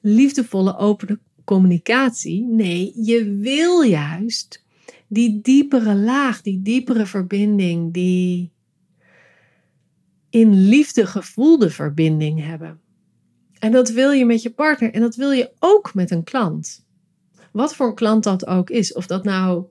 liefdevolle, 0.00 0.76
opene 0.76 1.18
communicatie. 1.44 2.44
Nee, 2.44 2.92
je 2.94 3.36
wil 3.40 3.82
juist 3.82 4.64
die 5.06 5.40
diepere 5.42 5.94
laag, 5.94 6.42
die 6.42 6.62
diepere 6.62 7.06
verbinding, 7.06 7.92
die 7.92 8.50
in 10.36 10.68
liefde 10.68 11.06
gevoelde 11.06 11.70
verbinding 11.70 12.44
hebben. 12.44 12.80
En 13.58 13.72
dat 13.72 13.90
wil 13.90 14.10
je 14.10 14.24
met 14.24 14.42
je 14.42 14.50
partner 14.50 14.92
en 14.92 15.00
dat 15.00 15.14
wil 15.14 15.30
je 15.30 15.50
ook 15.58 15.94
met 15.94 16.10
een 16.10 16.24
klant. 16.24 16.86
Wat 17.52 17.74
voor 17.74 17.86
een 17.86 17.94
klant 17.94 18.24
dat 18.24 18.46
ook 18.46 18.70
is. 18.70 18.92
Of 18.92 19.06
dat 19.06 19.24
nou 19.24 19.64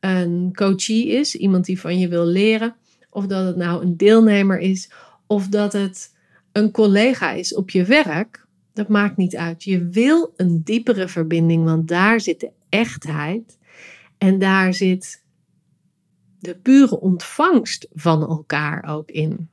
een 0.00 0.50
coachie 0.54 1.08
is, 1.08 1.34
iemand 1.34 1.64
die 1.64 1.80
van 1.80 1.98
je 1.98 2.08
wil 2.08 2.24
leren. 2.26 2.76
Of 3.10 3.26
dat 3.26 3.46
het 3.46 3.56
nou 3.56 3.82
een 3.82 3.96
deelnemer 3.96 4.58
is. 4.58 4.90
Of 5.26 5.48
dat 5.48 5.72
het 5.72 6.14
een 6.52 6.70
collega 6.70 7.30
is 7.30 7.54
op 7.54 7.70
je 7.70 7.84
werk. 7.84 8.46
Dat 8.72 8.88
maakt 8.88 9.16
niet 9.16 9.36
uit. 9.36 9.64
Je 9.64 9.88
wil 9.88 10.32
een 10.36 10.62
diepere 10.64 11.08
verbinding, 11.08 11.64
want 11.64 11.88
daar 11.88 12.20
zit 12.20 12.40
de 12.40 12.50
echtheid. 12.68 13.58
En 14.18 14.38
daar 14.38 14.74
zit 14.74 15.24
de 16.38 16.56
pure 16.56 17.00
ontvangst 17.00 17.88
van 17.92 18.20
elkaar 18.22 18.84
ook 18.88 19.10
in. 19.10 19.50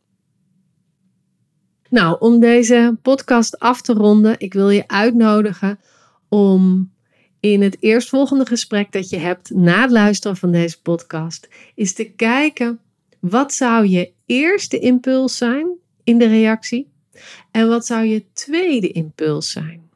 Nou, 1.94 2.16
om 2.20 2.40
deze 2.40 2.98
podcast 3.02 3.60
af 3.60 3.82
te 3.82 3.94
ronden, 3.94 4.36
ik 4.38 4.54
wil 4.54 4.70
je 4.70 4.88
uitnodigen 4.88 5.80
om 6.30 6.92
in 7.40 7.62
het 7.62 7.78
eerstvolgende 7.80 8.46
gesprek 8.46 8.92
dat 8.92 9.10
je 9.10 9.18
hebt 9.18 9.50
na 9.50 9.82
het 9.82 9.92
luisteren 9.92 10.38
van 10.38 10.52
deze 10.52 10.82
podcast, 10.82 11.50
is 11.76 11.94
te 11.94 12.04
kijken 12.04 12.80
wat 13.20 13.54
zou 13.54 13.88
je 13.88 14.12
eerste 14.26 14.80
impuls 14.80 15.38
zijn 15.38 15.68
in 16.04 16.18
de 16.18 16.28
reactie 16.28 16.92
en 17.52 17.68
wat 17.68 17.86
zou 17.86 18.06
je 18.06 18.26
tweede 18.34 18.92
impuls 18.92 19.52
zijn. 19.52 19.90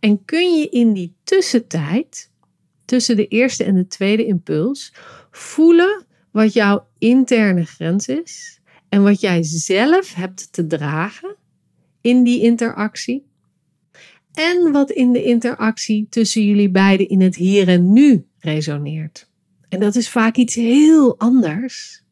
En 0.00 0.24
kun 0.24 0.58
je 0.58 0.68
in 0.68 0.92
die 0.92 1.14
tussentijd, 1.24 2.30
tussen 2.84 3.16
de 3.16 3.28
eerste 3.28 3.64
en 3.64 3.74
de 3.74 3.86
tweede 3.86 4.26
impuls, 4.26 4.94
voelen 5.30 6.04
wat 6.30 6.52
jouw 6.52 6.86
interne 6.98 7.64
grens 7.64 8.08
is 8.08 8.60
en 8.94 9.02
wat 9.02 9.20
jij 9.20 9.42
zelf 9.42 10.14
hebt 10.14 10.52
te 10.52 10.66
dragen 10.66 11.36
in 12.00 12.22
die 12.22 12.42
interactie. 12.42 13.26
En 14.32 14.72
wat 14.72 14.90
in 14.90 15.12
de 15.12 15.22
interactie 15.22 16.06
tussen 16.10 16.46
jullie 16.46 16.70
beiden 16.70 17.08
in 17.08 17.20
het 17.20 17.36
hier 17.36 17.68
en 17.68 17.92
nu 17.92 18.26
resoneert. 18.38 19.30
En 19.68 19.80
dat 19.80 19.94
is 19.94 20.08
vaak 20.08 20.36
iets 20.36 20.54
heel 20.54 21.18
anders 21.18 22.04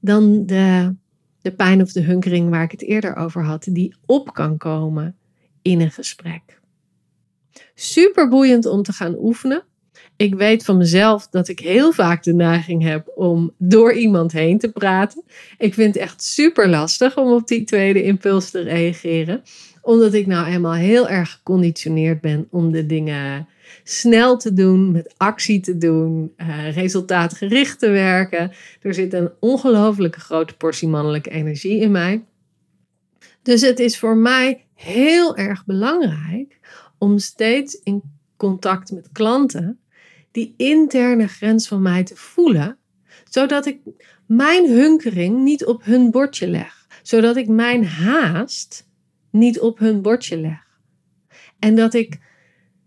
dan 0.00 0.46
de, 0.46 0.94
de 1.40 1.52
pijn 1.52 1.82
of 1.82 1.92
de 1.92 2.02
hunkering 2.02 2.50
waar 2.50 2.62
ik 2.62 2.70
het 2.70 2.82
eerder 2.82 3.16
over 3.16 3.44
had, 3.44 3.68
die 3.70 3.96
op 4.06 4.32
kan 4.32 4.56
komen 4.56 5.16
in 5.62 5.80
een 5.80 5.90
gesprek. 5.90 6.60
Super 7.74 8.28
boeiend 8.28 8.66
om 8.66 8.82
te 8.82 8.92
gaan 8.92 9.14
oefenen. 9.18 9.64
Ik 10.22 10.34
weet 10.34 10.64
van 10.64 10.76
mezelf 10.76 11.28
dat 11.28 11.48
ik 11.48 11.58
heel 11.58 11.92
vaak 11.92 12.22
de 12.22 12.34
neiging 12.34 12.82
heb 12.82 13.12
om 13.14 13.54
door 13.58 13.92
iemand 13.92 14.32
heen 14.32 14.58
te 14.58 14.72
praten. 14.72 15.22
Ik 15.58 15.74
vind 15.74 15.94
het 15.94 16.02
echt 16.02 16.22
super 16.22 16.68
lastig 16.68 17.16
om 17.16 17.32
op 17.32 17.46
die 17.46 17.64
tweede 17.64 18.02
impuls 18.02 18.50
te 18.50 18.60
reageren. 18.60 19.42
Omdat 19.80 20.14
ik 20.14 20.26
nou 20.26 20.46
eenmaal 20.46 20.72
heel 20.72 21.08
erg 21.08 21.30
geconditioneerd 21.30 22.20
ben 22.20 22.46
om 22.50 22.72
de 22.72 22.86
dingen 22.86 23.48
snel 23.84 24.36
te 24.36 24.52
doen, 24.52 24.92
met 24.92 25.14
actie 25.16 25.60
te 25.60 25.78
doen, 25.78 26.32
uh, 26.36 26.74
resultaatgericht 26.74 27.78
te 27.78 27.90
werken. 27.90 28.52
Er 28.80 28.94
zit 28.94 29.12
een 29.12 29.30
ongelooflijke 29.40 30.20
grote 30.20 30.56
portie 30.56 30.88
mannelijke 30.88 31.30
energie 31.30 31.80
in 31.80 31.90
mij. 31.90 32.24
Dus 33.42 33.60
het 33.60 33.78
is 33.78 33.98
voor 33.98 34.16
mij 34.16 34.64
heel 34.74 35.36
erg 35.36 35.64
belangrijk 35.64 36.58
om 36.98 37.18
steeds 37.18 37.74
in 37.82 38.02
contact 38.36 38.92
met 38.92 39.08
klanten 39.12 39.81
die 40.32 40.54
interne 40.56 41.28
grens 41.28 41.68
van 41.68 41.82
mij 41.82 42.04
te 42.04 42.16
voelen, 42.16 42.78
zodat 43.30 43.66
ik 43.66 43.78
mijn 44.26 44.68
hunkering 44.68 45.42
niet 45.42 45.64
op 45.64 45.84
hun 45.84 46.10
bordje 46.10 46.48
leg, 46.48 46.86
zodat 47.02 47.36
ik 47.36 47.48
mijn 47.48 47.86
haast 47.86 48.88
niet 49.30 49.60
op 49.60 49.78
hun 49.78 50.02
bordje 50.02 50.40
leg. 50.40 50.78
En 51.58 51.74
dat 51.74 51.94
ik 51.94 52.18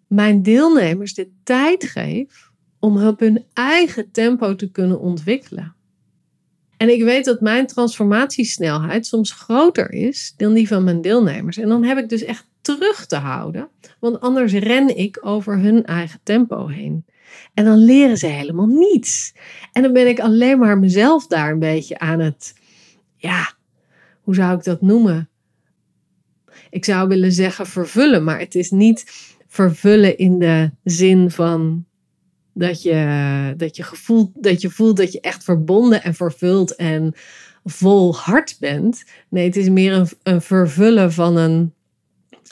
mijn 0.08 0.44
deelnemers 0.44 1.14
de 1.14 1.32
tijd 1.44 1.84
geef 1.84 2.52
om 2.80 3.06
op 3.08 3.20
hun 3.20 3.46
eigen 3.54 4.12
tempo 4.12 4.56
te 4.56 4.72
kunnen 4.72 5.00
ontwikkelen. 5.00 5.76
En 6.78 6.90
ik 6.90 7.04
weet 7.04 7.26
dat 7.26 7.42
mijn 7.42 7.68
transformatiesnelheid 7.68 9.06
soms 9.06 9.32
groter 9.32 9.92
is 9.92 10.34
dan 10.38 10.54
die 10.54 10.68
van 10.68 10.84
mijn 10.84 11.02
deelnemers. 11.02 11.58
En 11.58 11.70
dan 11.70 11.84
heb 11.84 11.98
ik 11.98 12.10
dus 12.10 12.24
echt 12.24 12.48
terug 12.66 13.06
te 13.06 13.16
houden, 13.16 13.70
want 14.00 14.20
anders 14.20 14.54
ren 14.54 14.98
ik 14.98 15.18
over 15.22 15.60
hun 15.60 15.86
eigen 15.86 16.20
tempo 16.24 16.68
heen. 16.68 17.06
En 17.54 17.66
dan 17.66 17.78
leren 17.78 18.18
ze 18.18 18.28
helemaal 18.28 18.66
niets. 18.68 19.34
En 19.72 19.82
dan 19.82 19.94
ben 19.94 20.08
ik 20.08 20.20
alleen 20.20 20.60
maar 20.60 20.78
mezelf 20.78 21.28
daar 21.28 21.52
een 21.52 21.60
beetje 21.60 22.00
aan 22.00 22.20
het, 22.20 22.54
ja, 23.18 23.54
hoe 24.22 24.36
zou 24.36 24.58
ik 24.58 24.64
dat 24.64 24.82
noemen? 24.82 25.30
Ik 26.70 26.86
zou 26.86 27.08
willen 27.08 27.32
zeggen 27.32 27.68
vervullen, 27.68 28.24
maar 28.24 28.40
het 28.40 28.56
is 28.56 28.72
niet 28.72 29.32
vervullen 29.48 30.18
in 30.18 30.40
de 30.40 30.72
zin 30.84 31.32
van 31.32 31.86
dat 32.54 32.82
je, 32.82 33.54
dat 33.58 33.76
je, 33.76 33.84
gevoelt, 33.84 34.32
dat 34.44 34.62
je 34.62 34.70
voelt 34.70 34.98
dat 34.98 35.12
je 35.12 35.22
echt 35.22 35.44
verbonden 35.44 36.04
en 36.04 36.14
vervuld 36.14 36.76
en 36.76 37.14
vol 37.64 38.16
hart 38.16 38.58
bent. 38.60 39.04
Nee, 39.30 39.46
het 39.46 39.56
is 39.56 39.70
meer 39.70 39.94
een, 39.94 40.08
een 40.24 40.42
vervullen 40.42 41.12
van 41.12 41.38
een 41.38 41.75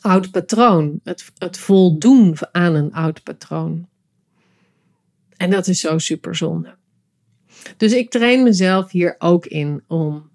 oud 0.03 0.31
patroon. 0.31 0.99
Het, 1.03 1.31
het 1.37 1.57
voldoen 1.57 2.35
aan 2.51 2.75
een 2.75 2.93
oud 2.93 3.23
patroon. 3.23 3.87
En 5.37 5.49
dat 5.49 5.67
is 5.67 5.79
zo 5.79 5.97
super 5.97 6.35
zonde. 6.35 6.75
Dus 7.77 7.93
ik 7.93 8.09
train 8.09 8.43
mezelf 8.43 8.91
hier 8.91 9.15
ook 9.17 9.45
in 9.45 9.83
om 9.87 10.31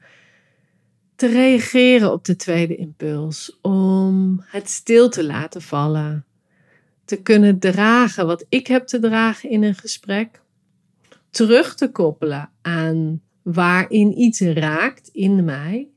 te 1.17 1.27
reageren 1.27 2.13
op 2.13 2.25
de 2.25 2.37
tweede 2.37 2.77
impuls, 2.77 3.59
om 3.63 4.45
het 4.45 4.69
stil 4.69 5.09
te 5.09 5.25
laten 5.25 5.63
vallen, 5.63 6.27
te 7.05 7.23
kunnen 7.23 7.59
dragen 7.59 8.27
wat 8.27 8.47
ik 8.49 8.67
heb 8.67 8.87
te 8.87 8.99
dragen 8.99 9.51
in 9.51 9.63
een 9.63 9.75
gesprek, 9.75 10.41
terug 11.31 11.75
te 11.75 11.91
koppelen 11.91 12.51
aan 12.63 13.23
waarin 13.43 14.21
iets 14.21 14.41
raakt 14.41 15.09
in 15.09 15.45
mij 15.45 15.89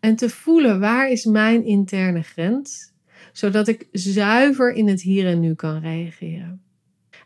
en 0.00 0.16
te 0.16 0.30
voelen 0.30 0.80
waar 0.80 1.10
is 1.10 1.24
mijn 1.24 1.64
interne 1.64 2.22
grens, 2.22 2.92
zodat 3.34 3.68
ik 3.68 3.88
zuiver 3.92 4.72
in 4.72 4.88
het 4.88 5.02
hier 5.02 5.26
en 5.26 5.40
nu 5.40 5.54
kan 5.54 5.80
reageren. 5.80 6.62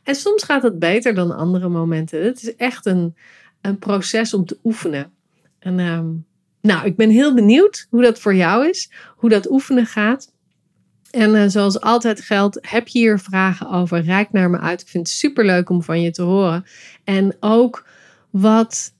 En 0.03 0.15
soms 0.15 0.43
gaat 0.43 0.63
het 0.63 0.79
beter 0.79 1.15
dan 1.15 1.37
andere 1.37 1.69
momenten. 1.69 2.25
Het 2.25 2.43
is 2.43 2.57
echt 2.57 2.87
een, 2.87 3.17
een 3.61 3.79
proces 3.79 4.35
om 4.35 4.45
te 4.45 4.59
oefenen. 4.65 5.13
En 5.59 5.79
ehm, 5.79 6.07
nou, 6.61 6.87
ik 6.87 6.97
ben 6.97 7.11
heel 7.11 7.35
benieuwd 7.35 7.87
hoe 7.91 8.03
dat 8.03 8.21
voor 8.21 8.35
jou 8.35 8.69
is, 8.69 8.91
hoe 9.17 9.31
dat 9.31 9.51
oefenen 9.51 9.87
gaat. 9.87 10.33
En 11.11 11.35
uh, 11.35 11.45
zoals 11.47 11.81
altijd 11.81 12.21
geldt, 12.21 12.59
heb 12.61 12.89
je 12.89 12.99
hier 12.99 13.19
vragen 13.19 13.71
over, 13.71 14.01
reik 14.01 14.33
naar 14.33 14.51
me 14.51 14.59
uit. 14.59 14.81
Ik 14.81 14.89
vind 14.89 15.07
het 15.07 15.17
super 15.17 15.45
leuk 15.45 15.71
om 15.71 15.83
van 15.83 16.03
je 16.03 16.11
te 16.11 16.23
horen. 16.23 16.65
En 17.05 17.37
ook 17.41 17.87
wat 18.31 18.95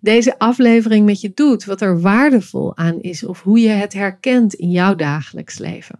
deze 0.00 0.38
aflevering 0.38 1.06
met 1.06 1.20
je 1.20 1.32
doet, 1.34 1.64
wat 1.64 1.80
er 1.80 2.00
waardevol 2.00 2.76
aan 2.76 3.00
is 3.00 3.24
of 3.24 3.42
hoe 3.42 3.60
je 3.60 3.68
het 3.68 3.92
herkent 3.92 4.54
in 4.54 4.70
jouw 4.70 4.94
dagelijks 4.94 5.58
leven. 5.58 5.98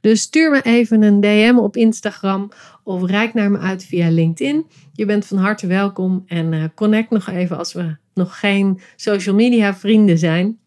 Dus 0.00 0.20
stuur 0.20 0.50
me 0.50 0.62
even 0.62 1.02
een 1.02 1.20
DM 1.20 1.56
op 1.56 1.76
Instagram 1.76 2.48
of 2.84 3.06
reik 3.06 3.34
naar 3.34 3.50
me 3.50 3.58
uit 3.58 3.84
via 3.84 4.10
LinkedIn. 4.10 4.66
Je 4.92 5.06
bent 5.06 5.26
van 5.26 5.38
harte 5.38 5.66
welkom 5.66 6.24
en 6.26 6.52
uh, 6.52 6.64
connect 6.74 7.10
nog 7.10 7.28
even 7.28 7.58
als 7.58 7.72
we 7.72 7.96
nog 8.14 8.38
geen 8.38 8.80
social 8.96 9.34
media 9.34 9.74
vrienden 9.74 10.18
zijn. 10.18 10.58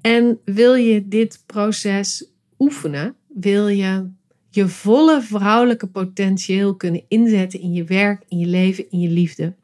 En 0.00 0.40
wil 0.44 0.74
je 0.74 1.08
dit 1.08 1.42
proces 1.46 2.30
oefenen? 2.58 3.14
Wil 3.26 3.68
je 3.68 4.10
je 4.50 4.68
volle 4.68 5.22
vrouwelijke 5.22 5.86
potentieel 5.86 6.74
kunnen 6.74 7.02
inzetten 7.08 7.60
in 7.60 7.72
je 7.72 7.84
werk, 7.84 8.22
in 8.28 8.38
je 8.38 8.46
leven, 8.46 8.90
in 8.90 9.00
je 9.00 9.08
liefde? 9.08 9.54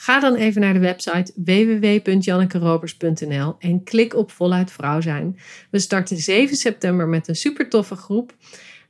Ga 0.00 0.20
dan 0.20 0.34
even 0.34 0.60
naar 0.60 0.72
de 0.72 0.78
website 0.78 1.32
www.jannekerobers.nl 1.34 3.56
en 3.58 3.84
klik 3.84 4.14
op 4.14 4.30
Voluit 4.30 4.70
Vrouw 4.70 5.00
zijn. 5.00 5.38
We 5.70 5.78
starten 5.78 6.16
7 6.16 6.56
september 6.56 7.08
met 7.08 7.28
een 7.28 7.36
super 7.36 7.68
toffe 7.68 7.94
groep 7.94 8.34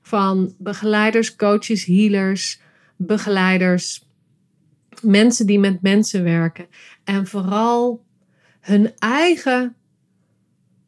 van 0.02 0.54
begeleiders, 0.58 1.36
coaches, 1.36 1.84
healers, 1.84 2.60
begeleiders, 2.96 4.08
mensen 5.02 5.46
die 5.46 5.58
met 5.58 5.82
mensen 5.82 6.24
werken 6.24 6.66
en 7.04 7.26
vooral 7.26 8.04
hun 8.60 8.92
eigen 8.98 9.76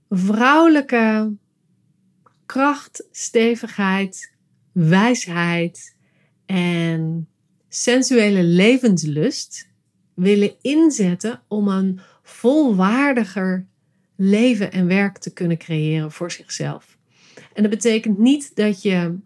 vrouwelijke 0.09 1.33
kracht, 2.47 3.07
stevigheid, 3.11 4.33
wijsheid 4.73 5.97
en 6.47 7.29
sensuele 7.69 8.43
levenslust 8.43 9.69
willen 10.21 10.55
inzetten 10.61 11.43
om 11.49 11.69
een 11.69 12.01
volwaardiger 12.23 13.67
leven 14.17 14.73
en 14.73 14.87
werk 14.87 15.19
te 15.19 15.33
kunnen 15.33 15.59
creëren 15.59 16.13
voor 16.13 16.31
zichzelf. 16.31 16.99
En 17.53 17.63
dat 17.63 17.71
betekent 17.71 18.19
niet 18.19 18.57
dat 18.57 18.83
je 18.83 19.19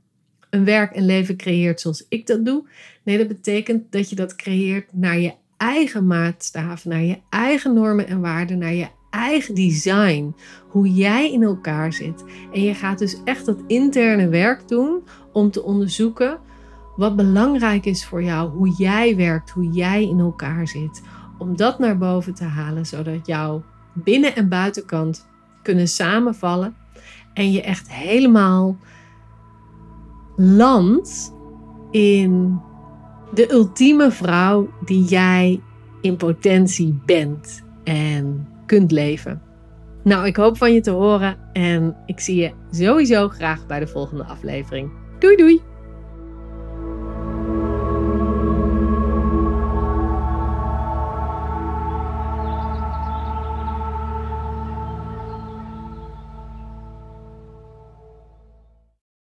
een 0.51 0.65
werk 0.65 0.93
en 0.93 1.07
leven 1.07 1.37
creëert 1.37 1.81
zoals 1.81 2.07
ik 2.09 2.27
dat 2.27 2.45
doe. 2.45 2.69
Nee, 3.03 3.19
dat 3.19 3.29
betekent 3.29 3.93
dat 3.93 4.11
je 4.11 4.17
dat 4.17 4.37
creëert 4.37 4.93
naar 4.93 5.19
je 5.19 5.33
eigen 5.57 6.07
maatstaven, 6.07 6.91
naar 6.91 7.03
je 7.03 7.19
eigen 7.31 7.75
normen 7.75 8.07
en 8.07 8.21
waarden, 8.21 8.59
naar 8.59 8.75
je 8.75 8.89
eigen 9.11 9.55
design, 9.55 10.35
hoe 10.69 10.93
jij 10.93 11.33
in 11.33 11.43
elkaar 11.43 11.93
zit. 11.93 12.25
En 12.53 12.63
je 12.63 12.75
gaat 12.75 12.99
dus 12.99 13.17
echt 13.25 13.47
dat 13.47 13.63
interne 13.67 14.29
werk 14.29 14.69
doen 14.69 15.03
om 15.33 15.51
te 15.51 15.63
onderzoeken 15.63 16.39
wat 16.97 17.17
belangrijk 17.17 17.85
is 17.85 18.07
voor 18.07 18.23
jou, 18.23 18.51
hoe 18.51 18.75
jij 18.77 19.17
werkt, 19.17 19.51
hoe 19.51 19.69
jij 19.69 20.03
in 20.03 20.19
elkaar 20.21 20.69
zit. 20.69 21.03
Om 21.39 21.57
dat 21.57 21.79
naar 21.79 21.99
boven 21.99 22.35
te 22.35 22.45
halen, 22.45 22.87
zodat 22.87 23.27
jouw 23.27 23.63
binnen- 23.93 24.37
en 24.37 24.49
buitenkant 24.49 25.29
kunnen 25.63 25.89
samenvallen 25.89 26.77
en 27.35 27.53
je 27.53 27.63
echt 27.63 27.93
helemaal 27.93 28.77
landt 30.37 31.35
in 31.91 32.61
de 33.35 33.53
ultieme 33.53 34.11
vrouw 34.11 34.69
die 34.85 35.05
jij 35.05 35.61
in 36.01 36.17
potentie 36.17 37.01
bent 37.07 37.65
en 37.85 38.49
kunt 38.67 38.91
leven. 38.91 39.43
Nou, 40.05 40.27
ik 40.27 40.37
hoop 40.37 40.57
van 40.57 40.73
je 40.73 40.81
te 40.81 40.91
horen 40.91 41.37
en 41.53 41.97
ik 42.07 42.21
zie 42.21 42.37
je 42.37 42.53
sowieso 42.71 43.29
graag 43.29 43.67
bij 43.67 43.81
de 43.81 43.87
volgende 43.87 44.25
aflevering. 44.25 44.91
Doei 45.19 45.37
doei! 45.37 45.74